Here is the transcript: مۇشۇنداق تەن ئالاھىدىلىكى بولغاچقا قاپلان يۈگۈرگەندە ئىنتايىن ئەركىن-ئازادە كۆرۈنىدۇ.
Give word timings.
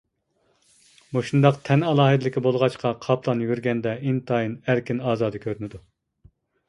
مۇشۇنداق 1.17 1.59
تەن 1.67 1.83
ئالاھىدىلىكى 1.89 2.43
بولغاچقا 2.47 2.93
قاپلان 3.05 3.43
يۈگۈرگەندە 3.45 3.95
ئىنتايىن 4.01 4.57
ئەركىن-ئازادە 4.67 5.43
كۆرۈنىدۇ. 5.49 5.83